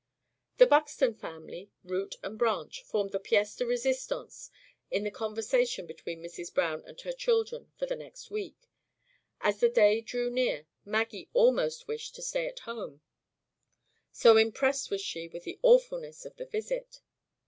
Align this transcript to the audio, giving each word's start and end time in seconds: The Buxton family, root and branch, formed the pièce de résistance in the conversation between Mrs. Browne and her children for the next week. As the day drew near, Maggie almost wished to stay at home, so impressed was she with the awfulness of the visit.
The 0.57 0.65
Buxton 0.65 1.13
family, 1.13 1.69
root 1.83 2.15
and 2.23 2.35
branch, 2.35 2.81
formed 2.81 3.11
the 3.11 3.19
pièce 3.19 3.55
de 3.55 3.65
résistance 3.65 4.49
in 4.89 5.03
the 5.03 5.11
conversation 5.11 5.85
between 5.85 6.23
Mrs. 6.23 6.51
Browne 6.51 6.83
and 6.87 6.99
her 7.01 7.11
children 7.11 7.71
for 7.77 7.85
the 7.85 7.95
next 7.95 8.31
week. 8.31 8.55
As 9.41 9.59
the 9.59 9.69
day 9.69 10.01
drew 10.01 10.31
near, 10.31 10.65
Maggie 10.83 11.29
almost 11.33 11.87
wished 11.87 12.15
to 12.15 12.23
stay 12.23 12.47
at 12.47 12.61
home, 12.61 13.01
so 14.11 14.37
impressed 14.37 14.89
was 14.89 15.01
she 15.01 15.27
with 15.27 15.43
the 15.43 15.59
awfulness 15.61 16.25
of 16.25 16.35
the 16.37 16.45
visit. 16.47 17.01